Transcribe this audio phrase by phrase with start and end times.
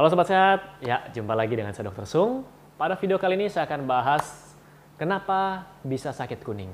[0.00, 2.08] Halo Sobat Sehat, ya jumpa lagi dengan saya Dr.
[2.08, 2.48] Sung.
[2.80, 4.56] Pada video kali ini saya akan bahas
[4.96, 6.72] kenapa bisa sakit kuning.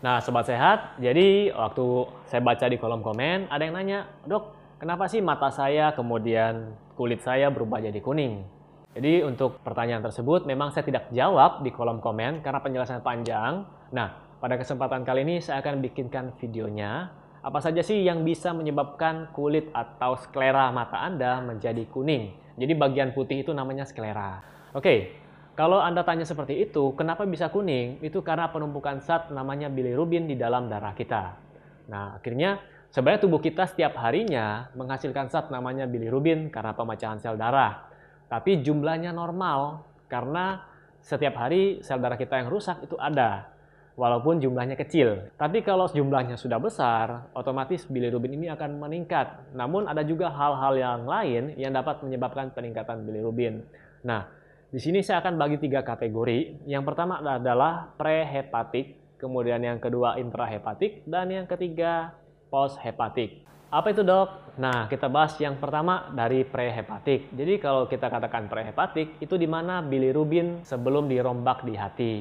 [0.00, 1.84] Nah Sobat Sehat, jadi waktu
[2.32, 7.20] saya baca di kolom komen ada yang nanya, dok kenapa sih mata saya kemudian kulit
[7.20, 8.56] saya berubah jadi kuning?
[8.96, 13.68] Jadi untuk pertanyaan tersebut memang saya tidak jawab di kolom komen karena penjelasannya panjang.
[13.92, 14.08] Nah,
[14.40, 17.12] pada kesempatan kali ini saya akan bikinkan videonya.
[17.44, 22.32] Apa saja sih yang bisa menyebabkan kulit atau sklera mata Anda menjadi kuning?
[22.56, 24.40] Jadi bagian putih itu namanya sklera.
[24.72, 25.12] Oke,
[25.52, 28.00] kalau Anda tanya seperti itu, kenapa bisa kuning?
[28.00, 31.32] Itu karena penumpukan zat namanya bilirubin di dalam darah kita.
[31.88, 32.60] Nah, akhirnya
[32.92, 37.88] sebenarnya tubuh kita setiap harinya menghasilkan zat namanya bilirubin karena pemecahan sel darah.
[38.26, 40.62] Tapi jumlahnya normal karena
[40.98, 43.54] setiap hari sel darah kita yang rusak itu ada.
[43.96, 45.32] Walaupun jumlahnya kecil.
[45.40, 49.56] Tapi kalau jumlahnya sudah besar, otomatis bilirubin ini akan meningkat.
[49.56, 53.64] Namun ada juga hal-hal yang lain yang dapat menyebabkan peningkatan bilirubin.
[54.04, 54.28] Nah,
[54.68, 56.68] di sini saya akan bagi tiga kategori.
[56.68, 62.12] Yang pertama adalah prehepatik, kemudian yang kedua intrahepatik, dan yang ketiga
[62.52, 63.48] posthepatik.
[63.76, 64.56] Apa itu dok?
[64.56, 67.28] Nah, kita bahas yang pertama dari prehepatik.
[67.28, 72.14] Jadi kalau kita katakan prehepatik, itu di mana bilirubin sebelum dirombak di hati.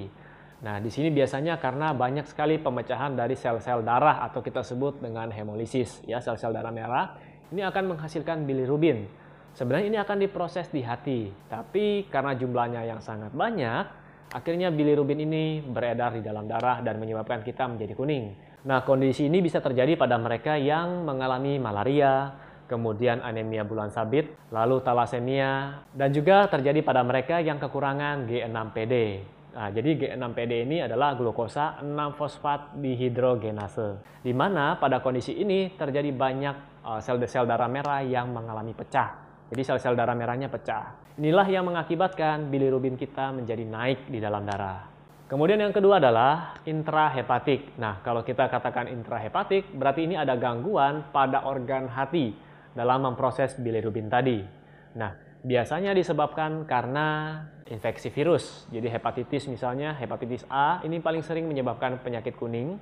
[0.68, 5.32] Nah, di sini biasanya karena banyak sekali pemecahan dari sel-sel darah atau kita sebut dengan
[5.32, 7.16] hemolisis, ya sel-sel darah merah.
[7.56, 9.08] Ini akan menghasilkan bilirubin.
[9.56, 13.88] Sebenarnya ini akan diproses di hati, tapi karena jumlahnya yang sangat banyak,
[14.36, 18.36] akhirnya bilirubin ini beredar di dalam darah dan menyebabkan kita menjadi kuning.
[18.66, 22.34] Nah, kondisi ini bisa terjadi pada mereka yang mengalami malaria,
[22.66, 29.22] kemudian anemia bulan sabit, lalu talasemia, dan juga terjadi pada mereka yang kekurangan G6PD.
[29.54, 36.82] Nah, jadi G6PD ini adalah glukosa 6-fosfat dihidrogenase, di mana pada kondisi ini terjadi banyak
[36.82, 39.14] uh, sel-sel darah merah yang mengalami pecah.
[39.46, 41.06] Jadi sel-sel darah merahnya pecah.
[41.22, 44.95] Inilah yang mengakibatkan bilirubin kita menjadi naik di dalam darah.
[45.26, 47.82] Kemudian yang kedua adalah intrahepatik.
[47.82, 52.38] Nah, kalau kita katakan intrahepatik, berarti ini ada gangguan pada organ hati
[52.78, 54.46] dalam memproses bilirubin tadi.
[54.94, 58.70] Nah, biasanya disebabkan karena infeksi virus.
[58.70, 62.78] Jadi hepatitis misalnya, hepatitis A ini paling sering menyebabkan penyakit kuning.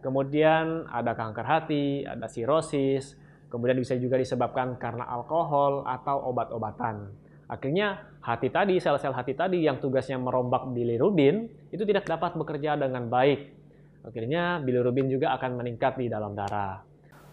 [0.00, 3.20] Kemudian ada kanker hati, ada sirosis,
[3.52, 7.21] kemudian bisa juga disebabkan karena alkohol atau obat-obatan.
[7.52, 13.12] Akhirnya hati tadi, sel-sel hati tadi yang tugasnya merombak bilirubin itu tidak dapat bekerja dengan
[13.12, 13.52] baik.
[14.08, 16.80] Akhirnya bilirubin juga akan meningkat di dalam darah.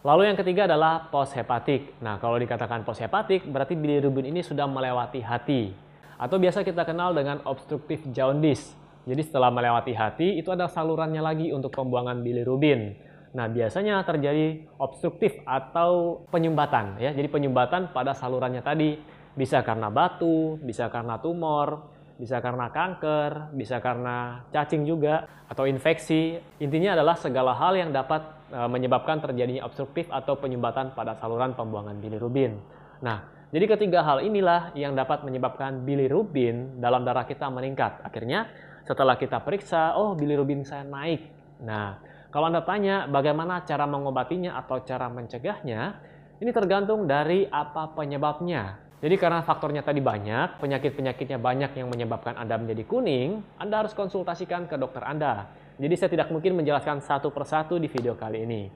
[0.04, 2.04] Lalu yang ketiga adalah poshepatik.
[2.04, 5.72] Nah, kalau dikatakan poshepatik berarti bilirubin ini sudah melewati hati.
[6.20, 8.76] Atau biasa kita kenal dengan obstruktif jaundice.
[9.08, 13.00] Jadi setelah melewati hati itu ada salurannya lagi untuk pembuangan bilirubin.
[13.32, 17.16] Nah, biasanya terjadi obstruktif atau penyumbatan ya.
[17.16, 19.00] Jadi penyumbatan pada salurannya tadi
[19.38, 26.36] bisa karena batu, bisa karena tumor, bisa karena kanker, bisa karena cacing juga, atau infeksi.
[26.60, 31.96] Intinya adalah segala hal yang dapat e, menyebabkan terjadinya obstruktif atau penyumbatan pada saluran pembuangan
[31.98, 32.60] bilirubin.
[33.00, 38.04] Nah, jadi ketiga hal inilah yang dapat menyebabkan bilirubin dalam darah kita meningkat.
[38.04, 38.52] Akhirnya
[38.84, 41.24] setelah kita periksa, oh bilirubin saya naik.
[41.64, 41.98] Nah,
[42.30, 45.98] kalau Anda tanya bagaimana cara mengobatinya atau cara mencegahnya,
[46.44, 48.89] ini tergantung dari apa penyebabnya.
[49.00, 54.68] Jadi karena faktornya tadi banyak, penyakit-penyakitnya banyak yang menyebabkan Anda menjadi kuning, Anda harus konsultasikan
[54.68, 55.48] ke dokter Anda.
[55.80, 58.68] Jadi saya tidak mungkin menjelaskan satu persatu di video kali ini.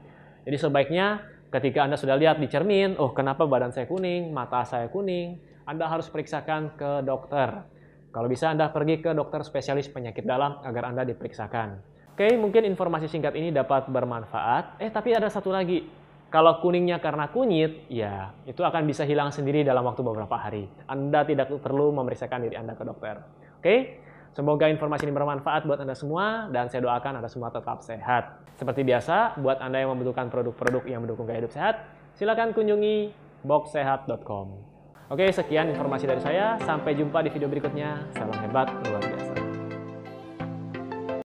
[0.47, 4.88] Jadi sebaiknya ketika Anda sudah lihat di cermin, oh kenapa badan saya kuning, mata saya
[4.88, 7.67] kuning, Anda harus periksakan ke dokter.
[8.16, 11.91] Kalau bisa Anda pergi ke dokter spesialis penyakit dalam agar Anda diperiksakan.
[12.16, 14.79] Oke, mungkin informasi singkat ini dapat bermanfaat.
[14.79, 15.84] Eh, tapi ada satu lagi
[16.33, 20.66] kalau kuningnya karena kunyit, ya itu akan bisa hilang sendiri dalam waktu beberapa hari.
[20.89, 23.21] Anda tidak perlu memeriksakan diri Anda ke dokter.
[23.61, 24.01] Oke?
[24.33, 28.41] Semoga informasi ini bermanfaat buat Anda semua dan saya doakan Anda semua tetap sehat.
[28.58, 31.85] Seperti biasa, buat Anda yang membutuhkan produk-produk yang mendukung gaya hidup sehat,
[32.17, 33.13] silakan kunjungi
[33.46, 34.73] boxsehat.com.
[35.13, 36.58] Oke, sekian informasi dari saya.
[36.66, 38.09] Sampai jumpa di video berikutnya.
[38.17, 39.03] Salam hebat, luar